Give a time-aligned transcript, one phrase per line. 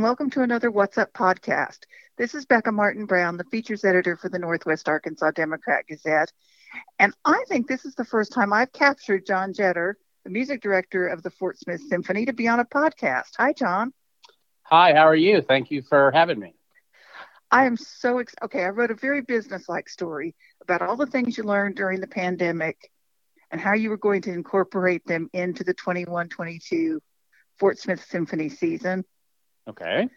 [0.00, 1.80] and welcome to another What's Up podcast.
[2.16, 6.32] This is Becca Martin Brown, the features editor for the Northwest Arkansas Democrat Gazette.
[6.98, 11.06] And I think this is the first time I've captured John Jeter, the music director
[11.06, 13.32] of the Fort Smith Symphony, to be on a podcast.
[13.36, 13.92] Hi, John.
[14.62, 15.42] Hi, how are you?
[15.42, 16.54] Thank you for having me.
[17.50, 18.64] I am so ex- okay.
[18.64, 22.90] I wrote a very business-like story about all the things you learned during the pandemic
[23.50, 27.00] and how you were going to incorporate them into the 21-22
[27.58, 29.04] Fort Smith Symphony season.
[29.70, 30.08] Okay.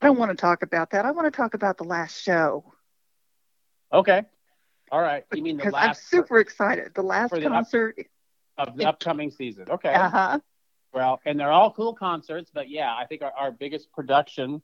[0.00, 1.04] I don't want to talk about that.
[1.04, 2.72] I want to talk about the last show.
[3.92, 4.22] Okay.
[4.90, 5.24] All right.
[5.34, 6.92] You mean the last I'm super excited.
[6.94, 7.96] The last for the up- concert.
[8.56, 9.66] of the upcoming season?
[9.70, 9.92] Okay.
[9.92, 10.38] Uh huh.
[10.92, 14.62] Well, and they're all cool concerts, but yeah, I think our, our biggest production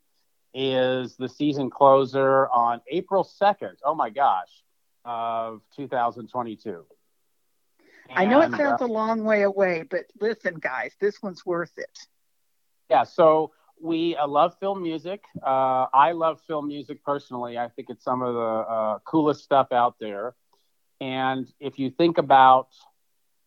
[0.54, 3.74] is the season closer on April 2nd.
[3.84, 4.48] Oh my gosh,
[5.04, 6.86] of 2022.
[8.14, 11.72] I know it sounds uh, a long way away, but listen, guys, this one's worth
[11.76, 11.98] it.
[12.90, 15.22] yeah, so we uh, love film music.
[15.42, 17.58] Uh, I love film music personally.
[17.58, 20.34] I think it's some of the uh, coolest stuff out there.
[21.00, 22.68] And if you think about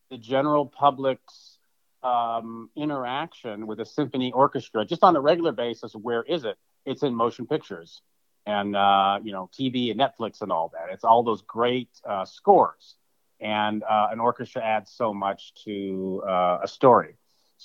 [0.09, 1.57] the general public's
[2.03, 6.57] um, interaction with a symphony orchestra, just on a regular basis, where is it?
[6.85, 8.01] It's in motion pictures
[8.45, 10.93] and uh, you know TV and Netflix and all that.
[10.93, 12.95] It's all those great uh, scores,
[13.39, 16.23] and uh, an orchestra adds so much to
[16.63, 17.17] a story.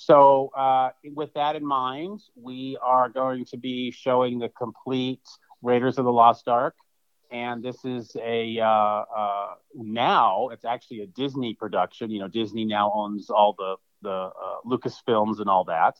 [0.05, 5.25] So, uh, with that in mind, we are going to be showing the complete
[5.61, 6.75] Raiders of the Lost Ark.
[7.31, 12.11] And this is a uh, uh, now it's actually a Disney production.
[12.11, 15.95] You know, Disney now owns all the the uh, Lucasfilms and all that.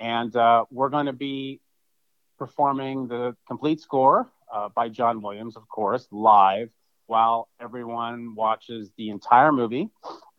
[0.00, 1.60] And uh, we're going to be
[2.38, 6.70] performing the complete score uh, by John Williams, of course, live
[7.06, 9.88] while everyone watches the entire movie.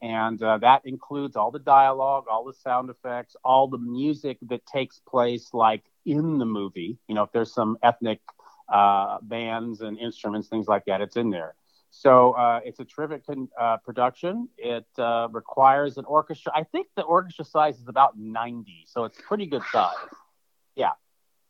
[0.01, 4.65] And uh, that includes all the dialogue, all the sound effects, all the music that
[4.65, 6.97] takes place like in the movie.
[7.07, 8.21] You know, if there's some ethnic
[8.71, 11.55] uh, bands and instruments, things like that, it's in there.
[11.91, 13.23] So uh, it's a terrific
[13.57, 14.49] uh, production.
[14.57, 16.51] It uh, requires an orchestra.
[16.53, 19.95] I think the orchestra size is about 90, so it's pretty good size.
[20.75, 20.91] Yeah.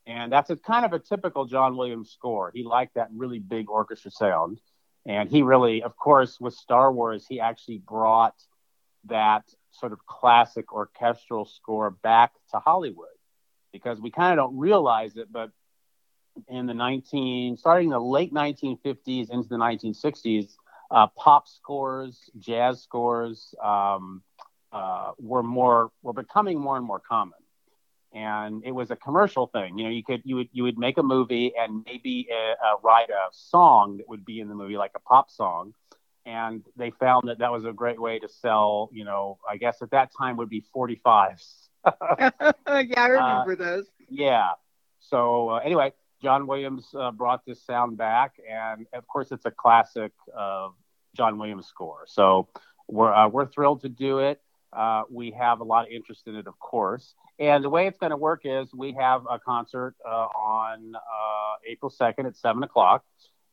[0.05, 2.51] And that's a kind of a typical John Williams score.
[2.53, 4.61] He liked that really big orchestra sound.
[5.05, 8.35] And he really, of course, with Star Wars, he actually brought
[9.05, 13.07] that sort of classic orchestral score back to Hollywood
[13.71, 15.51] because we kind of don't realize it, but
[16.47, 20.53] in the 19, starting in the late 1950s into the 1960s,
[20.89, 24.23] uh, pop scores, jazz scores um,
[24.71, 27.39] uh, were more, were becoming more and more common
[28.15, 29.77] and it was a commercial thing.
[29.77, 32.77] You know, you could you would you would make a movie and maybe uh, uh,
[32.81, 35.73] write a song that would be in the movie, like a pop song.
[36.25, 38.89] And they found that that was a great way to sell.
[38.93, 41.67] You know, I guess at that time would be 45s.
[42.17, 42.31] yeah,
[42.67, 43.85] I remember those.
[44.09, 44.51] Yeah.
[44.99, 45.91] So uh, anyway,
[46.23, 50.69] John Williams uh, brought this sound back, and of course, it's a classic uh,
[51.15, 52.05] John Williams score.
[52.07, 52.47] So
[52.87, 54.41] we're uh, we're thrilled to do it.
[54.75, 57.13] Uh, we have a lot of interest in it, of course.
[57.39, 61.55] And the way it's going to work is we have a concert uh, on uh,
[61.67, 63.03] April 2nd at 7 o'clock.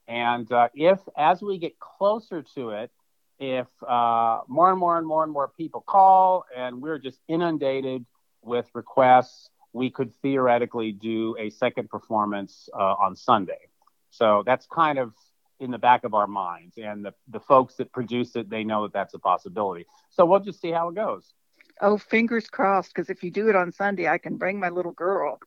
[0.09, 2.91] And uh, if, as we get closer to it,
[3.38, 8.05] if uh, more and more and more and more people call and we're just inundated
[8.43, 13.69] with requests, we could theoretically do a second performance uh, on Sunday.
[14.11, 15.15] So that's kind of
[15.62, 16.77] in the back of our minds.
[16.77, 19.87] And the, the folks that produce it, they know that that's a possibility.
[20.11, 21.33] So we'll just see how it goes.
[21.81, 24.93] Oh, fingers crossed, because if you do it on Sunday, I can bring my little
[24.93, 25.39] girl.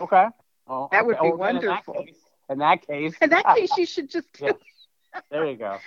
[0.00, 0.26] Okay.
[0.66, 2.04] Well, That would be wonderful.
[2.48, 4.52] In that case, In that case that case, you should just Yeah.
[5.30, 5.78] there you go.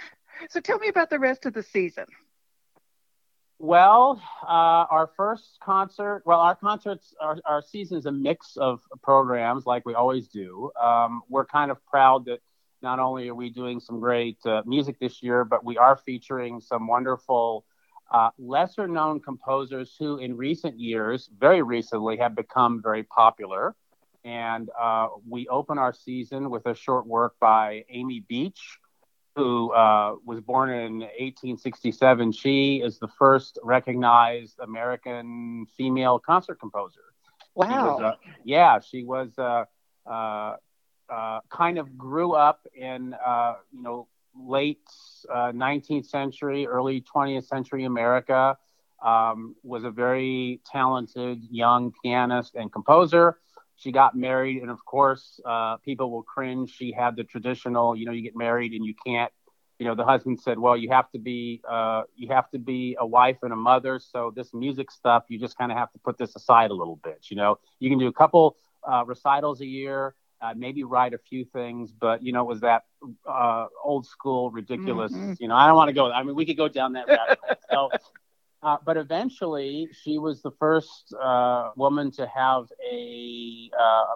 [0.50, 2.06] So tell me about the rest of the season.
[3.60, 4.46] Well, uh,
[4.92, 9.86] our first concert, well, our concerts, our, our season is a mix of programs like
[9.86, 10.72] we always do.
[10.82, 12.40] Um, we're kind of proud that
[12.84, 16.60] not only are we doing some great uh, music this year, but we are featuring
[16.62, 17.66] some wonderful,
[18.14, 23.76] uh, lesser known composers who, in recent years, very recently, have become very popular.
[24.24, 28.80] And uh, we open our season with a short work by Amy Beach,
[29.36, 32.32] who uh, was born in 1867.
[32.32, 37.02] She is the first recognized American female concert composer.
[37.62, 37.78] She Wow.
[37.78, 38.14] was, uh,
[38.44, 39.38] yeah, she was
[41.10, 44.88] uh, kind of grew up in uh, you know late
[45.32, 48.58] uh, 19th century, early 20th century America.
[49.04, 53.38] Um, was a very talented young pianist and composer.
[53.76, 56.74] She got married, and of course, uh, people will cringe.
[56.74, 59.32] She had the traditional, you know, you get married and you can't,
[59.78, 62.96] you know, the husband said, well, you have to be, uh, you have to be
[62.98, 64.00] a wife and a mother.
[64.00, 67.00] So this music stuff, you just kind of have to put this aside a little
[67.04, 67.26] bit.
[67.30, 68.56] You know, you can do a couple
[68.90, 72.62] uh, recitals a year, uh, maybe write a few things, but you know, it was
[72.62, 72.84] that
[73.26, 75.14] uh, old school, ridiculous.
[75.14, 75.34] Mm-hmm.
[75.40, 76.12] You know, I don't want to go.
[76.12, 77.92] I mean, we could go down that rabbit hole.
[77.94, 77.98] So,
[78.68, 84.16] uh, but eventually, she was the first uh, woman to have a uh,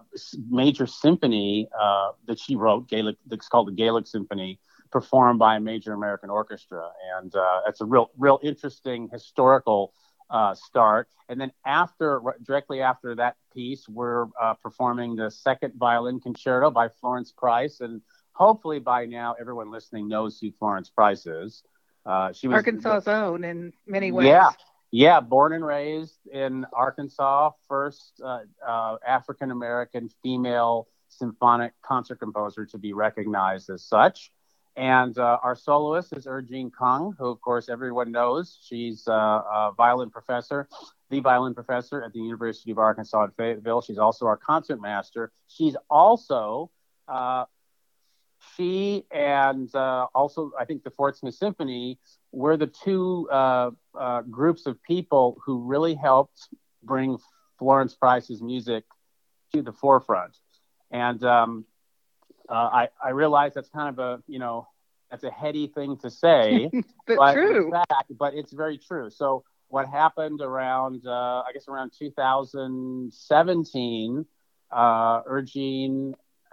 [0.49, 4.59] major symphony uh, that she wrote, Gaelic, that's called the Gaelic Symphony,
[4.91, 9.93] performed by a major American orchestra, and uh, it's a real, real interesting historical
[10.29, 11.07] uh, start.
[11.29, 14.27] And then after, directly after that piece, we're
[14.61, 18.01] performing the second violin concerto by Florence Price, and
[18.37, 21.63] hopefully by now everyone listening knows who Florence Price is.
[22.05, 24.27] Uh, she was Arkansas's own in many ways.
[24.27, 24.49] Yeah,
[24.91, 32.65] yeah, born and raised in Arkansas, first uh, uh, African American female symphonic concert composer
[32.67, 34.31] to be recognized as such.
[34.77, 38.59] And uh, our soloist is Er-Gene Kahng, who, of course, everyone knows.
[38.61, 40.69] She's uh, a violin professor,
[41.09, 43.81] the violin professor at the University of Arkansas at Fayetteville.
[43.81, 45.31] She's also our concert master.
[45.47, 46.69] She's also
[47.07, 47.45] uh,
[48.55, 51.97] she and uh, also I think the Fort Smith Symphony
[52.31, 56.49] were the two uh, uh, groups of people who really helped
[56.83, 57.17] bring
[57.57, 58.83] Florence Price's music
[59.53, 60.37] to the forefront.
[60.91, 61.65] And um,
[62.49, 64.67] uh, I, I realize that's kind of a you know
[65.09, 66.69] that's a heady thing to say,
[67.07, 67.71] but, but true.
[67.71, 69.09] Fact, but it's very true.
[69.09, 74.25] So what happened around uh, I guess around 2017,
[74.71, 75.21] uh,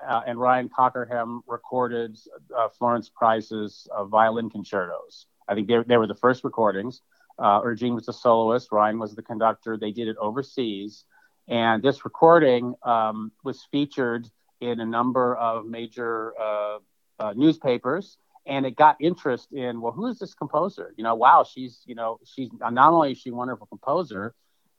[0.07, 2.17] uh, and Ryan Cockerham recorded
[2.57, 5.27] uh, Florence Price's uh, violin concertos.
[5.49, 7.01] I think they, they were the first recordings.
[7.39, 9.77] Uh, was the soloist, Ryan was the conductor.
[9.77, 11.05] They did it overseas.
[11.49, 14.29] And this recording um, was featured
[14.65, 16.79] in a number of major uh,
[17.19, 18.19] uh, newspapers.
[18.47, 20.93] And it got interest in, well, who is this composer?
[20.99, 24.35] You know, wow, she's, you know, she's not only is she a wonderful composer,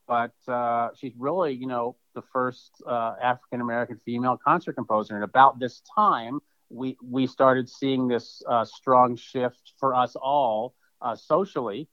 [0.07, 5.15] but uh, she's really, you know, the first uh, African American female concert composer.
[5.15, 6.39] And about this time,
[6.69, 11.87] we we started seeing this uh, strong shift for us all uh, socially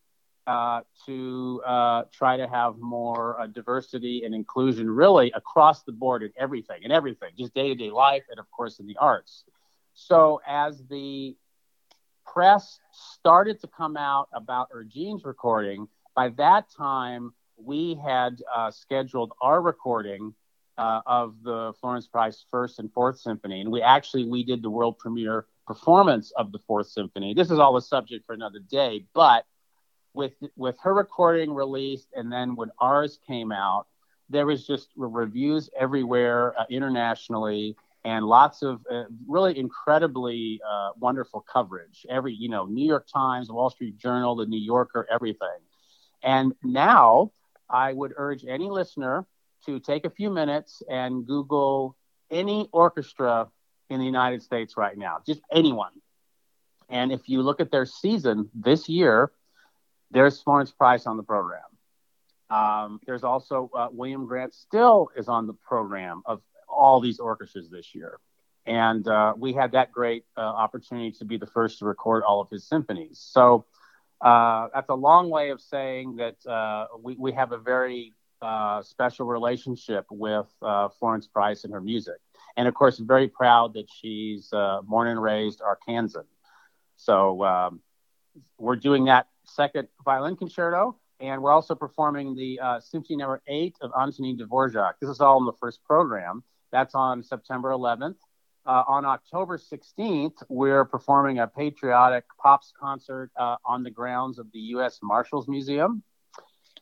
[0.47, 6.33] uh, to uh, try to have more diversity and inclusion, really across the board in
[6.37, 9.45] everything, in everything, just day to day life, and of course in the arts.
[9.95, 11.37] So as the
[12.25, 19.33] press started to come out about Er-Gene's recording, by that time we had uh, scheduled
[19.41, 20.35] our recording
[20.79, 24.71] uh, of the Florence Price First and Fourth Symphony, and we actually we did the
[24.71, 27.35] world premiere performance of the Fourth Symphony.
[27.35, 29.45] This is all a subject for another day, but
[30.15, 33.87] with with her recording released, and then when ours came out,
[34.29, 41.45] there was just reviews everywhere uh, internationally, and lots of uh, really incredibly uh, wonderful
[41.53, 42.07] coverage.
[42.09, 45.49] Every you know, New York Times, Wall Street Journal, the New Yorker, everything.
[46.23, 47.33] And now
[47.69, 49.27] I would urge any listener
[49.67, 51.97] to take a few minutes and Google
[52.31, 53.49] any orchestra
[53.91, 55.93] in the United States right now, just anyone.
[56.89, 59.31] And if you look at their season this year,
[60.13, 61.63] there's Florence Price on the program.
[62.51, 67.71] Um, there's also uh, William Grant Still is on the program of all these orchestras
[67.71, 68.19] this year.
[68.67, 72.41] And uh, we had that great uh, opportunity to be the first to record all
[72.41, 73.19] of his symphonies.
[73.19, 73.65] So
[74.21, 78.83] uh, that's a long way of saying that uh, we, we have a very uh,
[78.83, 80.47] special relationship with
[80.99, 82.19] Florence Price and her music.
[82.57, 86.27] And of course, very proud that she's born and raised Arkansan.
[86.97, 87.81] So um,
[88.59, 93.77] we're doing that second violin concerto, and we're also performing the uh, Symphony Number Eight
[93.81, 94.95] of Antonin Dvorak.
[95.01, 96.43] This is all in the first program.
[96.73, 98.17] That's on September 11th.
[98.65, 104.47] Uh, on October 16th, we're performing a patriotic pops concert uh, on the grounds of
[104.53, 105.01] the U.S.
[105.03, 106.03] Marshals Museum.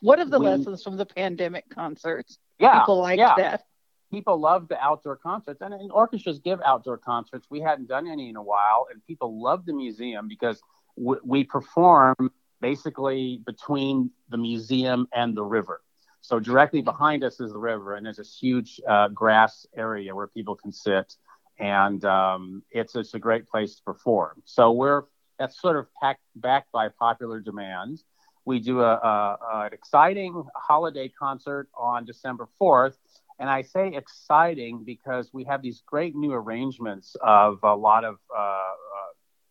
[0.01, 2.39] What are the we, lessons from the pandemic concerts?
[2.59, 3.35] Yeah, people like yeah.
[3.37, 3.65] that.
[4.11, 7.47] People love the outdoor concerts, and, and, orchestras give outdoor concerts.
[7.49, 10.61] We hadn't done any in a while, and people love the museum because
[10.97, 15.81] we perform basically between the museum and the river.
[16.23, 20.27] So directly behind us is the river, and there's this huge uh, grass area where
[20.27, 21.17] people can sit
[21.61, 24.43] and um, it's it's a great place to perform.
[24.45, 25.03] So we're
[25.39, 28.03] that's sort of packed backed by popular demand.
[28.47, 32.95] We do a, a, a, an exciting holiday concert on December 4th.
[33.39, 38.17] And I say exciting because we have these great new arrangements of a lot of
[38.35, 38.65] uh, uh,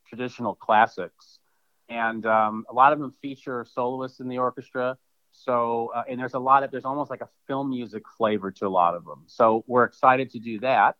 [0.07, 1.38] traditional classics.
[1.89, 4.97] And um, a lot of them feature soloists in the orchestra.
[5.31, 8.67] So, uh, and there's a lot of, there's almost like a film music flavor to
[8.67, 9.23] a lot of them.
[9.27, 10.95] So we're excited to do that.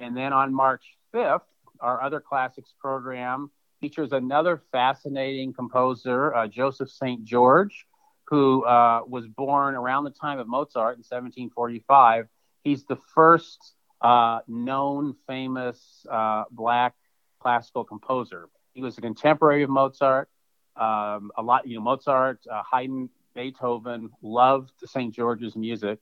[0.00, 1.42] And then on March 5th,
[1.80, 7.24] our other classics program features another fascinating composer, uh, Joseph St.
[7.24, 7.86] George,
[8.26, 12.28] who uh, was born around the time of Mozart in 1745.
[12.62, 16.94] He's the first uh, known famous uh, black
[17.40, 18.48] classical composer.
[18.72, 20.28] He was a contemporary of Mozart.
[20.76, 25.14] Um, a lot, you know, Mozart, uh, Haydn, Beethoven loved St.
[25.14, 25.98] George's music.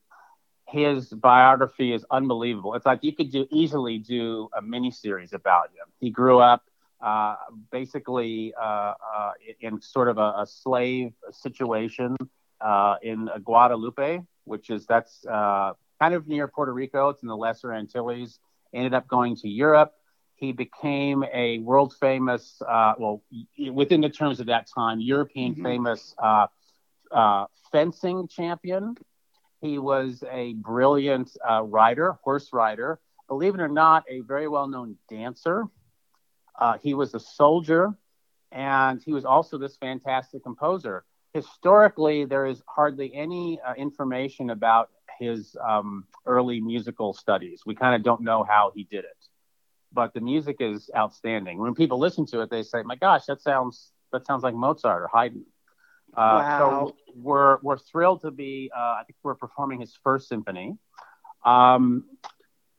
[0.67, 2.75] His biography is unbelievable.
[2.75, 5.91] It's like you could do easily do a mini series about him.
[5.99, 6.63] He grew up
[7.01, 7.35] uh,
[7.71, 12.15] basically uh, uh, in sort of a, a slave situation
[12.61, 17.09] uh, in Guadeloupe, which is that's uh, kind of near Puerto Rico.
[17.09, 18.39] It's in the Lesser Antilles.
[18.73, 19.93] Ended up going to Europe.
[20.41, 23.21] He became a world famous, uh, well,
[23.71, 25.63] within the terms of that time, European mm-hmm.
[25.63, 26.15] famous
[27.71, 28.95] fencing champion.
[29.61, 32.99] He was a brilliant rider, horse rider.
[33.27, 35.65] Believe it or not, a very well known dancer.
[36.59, 37.93] Uh, he was a soldier,
[38.51, 41.05] and he was also this fantastic composer.
[41.33, 47.61] Historically, there is hardly any uh, information about his um, early musical studies.
[47.65, 49.20] We kind of don't know how he did it,
[49.93, 51.59] but the music is outstanding.
[51.59, 55.03] When people listen to it, they say, "My gosh, that sounds that sounds like Mozart
[55.03, 55.45] or Haydn."
[56.13, 56.87] Uh, wow.
[56.87, 58.71] So we're we're thrilled to be.
[58.75, 60.77] Uh, I think we're performing his first symphony.
[61.45, 62.05] Um,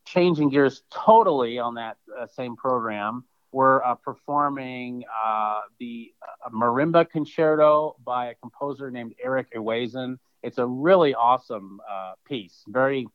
[0.07, 7.09] changing gears totally on that uh, same program we're uh, performing uh, the uh, marimba
[7.09, 10.19] concerto by a composer named Eric Ewazen.
[10.42, 13.07] It's a really awesome uh, piece, very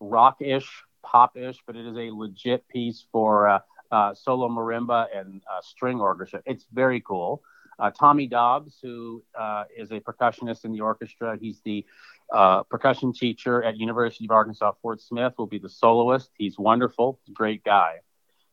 [0.00, 0.68] rock-ish,
[1.10, 3.58] pop-ish, but it is a legit piece for uh,
[3.90, 6.42] uh, solo marimba and string orchestra.
[6.46, 7.42] It's very cool.
[7.98, 9.22] Tommy Dobbs, who
[9.76, 11.84] is a percussionist in the orchestra, he's the
[12.70, 16.30] percussion teacher at University of Arkansas Fort Smith, will be the soloist.
[16.38, 18.00] He's wonderful, great guy.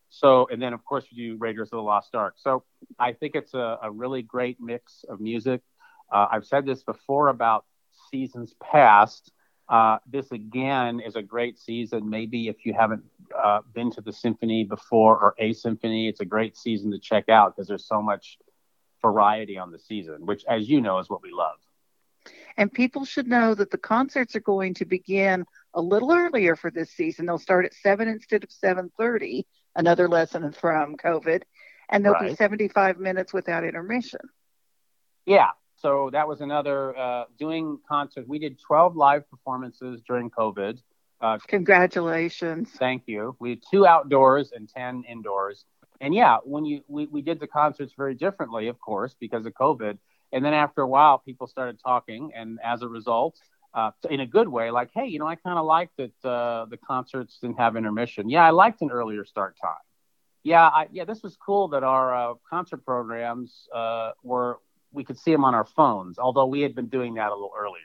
[0.09, 2.33] So, and then of course we do Raiders of the Lost Ark.
[2.37, 2.63] So
[2.99, 5.61] I think it's a, a really great mix of music.
[6.11, 7.63] Uh, I've said this before about
[8.09, 9.31] seasons past.
[9.71, 12.09] Uh, this again is a great season.
[12.09, 13.03] Maybe if you haven't
[13.41, 17.29] uh, been to the symphony before or a symphony, it's a great season to check
[17.29, 18.37] out because there's so much
[19.01, 21.55] variety on the season, which, as you know, is what we love.
[22.57, 26.69] And people should know that the concerts are going to begin a little earlier for
[26.69, 27.25] this season.
[27.25, 31.43] They'll start at seven instead of seven thirty another lesson from COVID,
[31.89, 32.31] and there'll right.
[32.31, 34.19] be 75 minutes without intermission.
[35.25, 35.51] Yeah.
[35.81, 38.27] So that was another uh, doing concert.
[38.27, 40.79] We did 12 live performances during COVID.
[41.19, 42.69] Uh, Congratulations.
[42.77, 43.35] Thank you.
[43.39, 45.65] We had two outdoors and 10 indoors.
[45.99, 49.53] And yeah, when you we, we did the concerts very differently, of course, because of
[49.53, 49.97] COVID.
[50.31, 53.37] And then after a while, people started talking, and as a result,
[53.73, 56.65] uh, in a good way, like, hey, you know, I kind of liked that uh,
[56.65, 58.29] the concerts didn't have intermission.
[58.29, 59.73] Yeah, I liked an earlier start time.
[60.43, 64.59] Yeah, I, yeah, this was cool that our uh, concert programs uh, were
[64.93, 67.53] we could see them on our phones, although we had been doing that a little
[67.57, 67.81] earlier.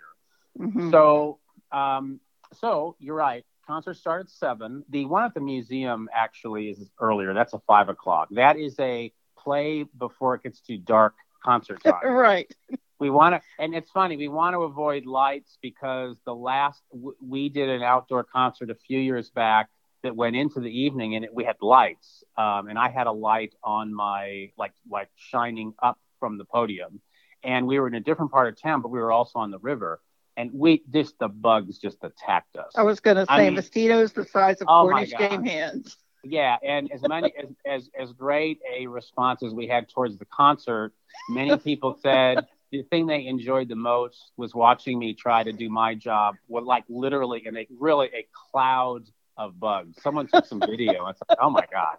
[0.58, 0.90] Mm-hmm.
[0.90, 1.38] So,
[1.72, 2.20] um,
[2.60, 3.44] so you're right.
[3.66, 4.84] Concerts start at seven.
[4.88, 7.34] The one at the museum actually is earlier.
[7.34, 8.28] That's a five o'clock.
[8.30, 12.04] That is a play before it gets too dark concert time.
[12.04, 12.52] right
[12.98, 16.82] we want to and it's funny we want to avoid lights because the last
[17.20, 19.68] we did an outdoor concert a few years back
[20.02, 23.12] that went into the evening and it, we had lights um, and i had a
[23.12, 27.00] light on my like like shining up from the podium
[27.42, 29.58] and we were in a different part of town but we were also on the
[29.58, 30.00] river
[30.37, 33.54] and we just the bugs just attacked us i was going to say I mean,
[33.54, 38.12] mosquitoes the size of oh cornish game hens yeah and as many as, as as
[38.12, 40.92] great a response as we had towards the concert
[41.28, 45.70] many people said the thing they enjoyed the most was watching me try to do
[45.70, 49.04] my job with like literally and a really a cloud
[49.37, 49.96] of bugs.
[50.02, 51.06] Someone took some video.
[51.08, 51.96] It's like, oh my god.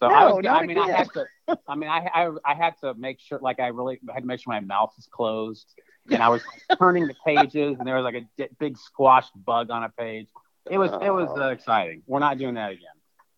[0.00, 1.26] So no, I was, I mean, I had to,
[1.68, 4.40] I mean, I, I, I had to make sure, like, I really had to make
[4.40, 5.74] sure my mouth was closed,
[6.10, 6.40] and I was
[6.70, 9.90] like, turning the pages, and there was like a d- big squashed bug on a
[9.90, 10.28] page.
[10.70, 12.02] It was, it was uh, exciting.
[12.06, 12.86] We're not doing that again.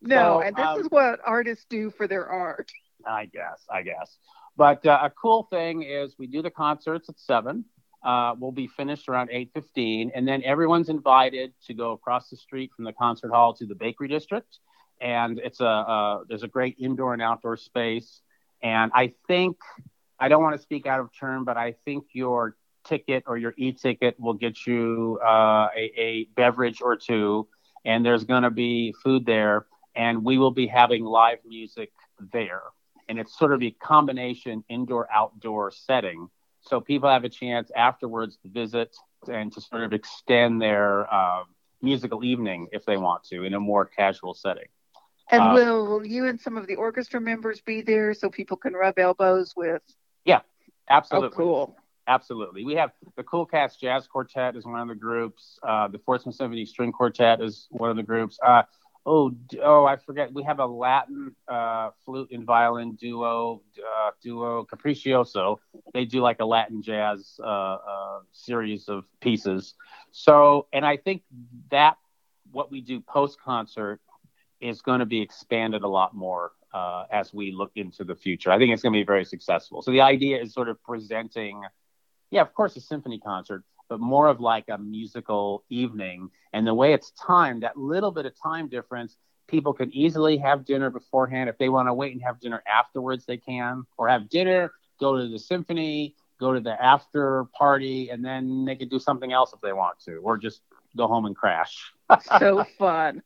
[0.03, 2.71] No, so, and this um, is what artists do for their art.
[3.05, 4.17] I guess, I guess.
[4.57, 7.65] But uh, a cool thing is we do the concerts at seven.
[8.05, 12.73] Uh, we'll be finished around 8.15 and then everyone's invited to go across the street
[12.75, 14.59] from the concert hall to the bakery district
[15.03, 18.23] and it's a there's a great indoor and outdoor space
[18.63, 19.57] and i think
[20.19, 23.55] i don't want to speak out of turn but i think your ticket or your
[23.57, 27.47] e-ticket will get you uh, a, a beverage or two
[27.85, 31.91] and there's going to be food there and we will be having live music
[32.33, 32.63] there
[33.09, 36.29] and it's sort of a combination indoor outdoor setting.
[36.63, 38.97] So people have a chance afterwards to visit
[39.29, 41.43] and to sort of extend their uh,
[41.83, 44.67] musical evening if they want to in a more casual setting.
[45.31, 48.75] And uh, will you and some of the orchestra members be there so people can
[48.75, 49.83] rub elbows with?
[50.25, 50.41] Yeah,
[50.89, 51.29] absolutely.
[51.29, 51.77] Oh, cool.
[52.09, 52.65] Absolutely.
[52.65, 55.59] We have the Cool Cats Jazz Quartet is one of the groups.
[55.67, 58.39] Uh, the Fort Smith Symphony String Quartet is one of the groups.
[58.45, 58.63] Uh,
[59.07, 60.33] oh, oh, I forget.
[60.33, 65.59] We have a Latin uh, flute and violin duo, uh, duo Capriccioso.
[65.95, 69.75] They do like a Latin jazz uh, uh, series of pieces.
[70.11, 71.23] So, and I think
[71.71, 71.99] that
[72.51, 74.01] what we do post concert
[74.63, 78.51] is going to be expanded a lot more uh, as we look into the future.
[78.51, 79.83] I think it's going to be very successful.
[79.83, 81.63] So the idea is sort of presenting,
[82.31, 86.31] yeah, of course, a symphony concert, but more of like a musical evening.
[86.53, 89.17] And the way it's timed, that little bit of time difference,
[89.49, 91.51] people can easily have dinner beforehand.
[91.51, 95.19] If they want to wait and have dinner afterwards, they can, or have dinner, go
[95.19, 99.53] to the symphony, go to the after party, and then they can do something else
[99.53, 100.63] if they want to, or just
[100.97, 101.93] go home and crash.
[102.39, 103.23] so fun.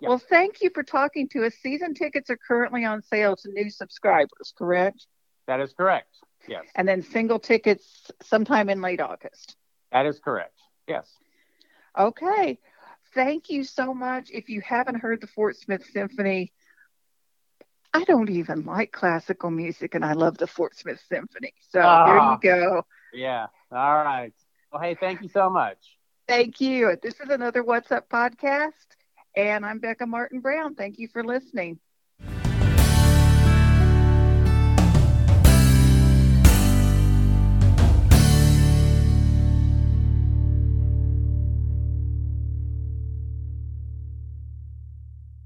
[0.00, 0.08] Yep.
[0.08, 1.54] Well, thank you for talking to us.
[1.62, 5.06] Season tickets are currently on sale to new subscribers, correct?
[5.46, 6.08] That is correct.
[6.48, 6.64] Yes.
[6.74, 9.56] And then single tickets sometime in late August.
[9.92, 10.58] That is correct.
[10.86, 11.08] Yes.
[11.98, 12.58] Okay.
[13.14, 14.30] Thank you so much.
[14.30, 16.52] If you haven't heard the Fort Smith Symphony,
[17.94, 21.54] I don't even like classical music, and I love the Fort Smith Symphony.
[21.70, 22.36] So oh, there you ah.
[22.36, 22.86] go.
[23.14, 23.46] Yeah.
[23.72, 24.34] All right.
[24.70, 25.78] Well, hey, thank you so much.
[26.28, 26.96] Thank you.
[27.02, 28.72] This is another What's Up podcast,
[29.36, 30.74] and I'm Becca Martin Brown.
[30.74, 31.78] Thank you for listening.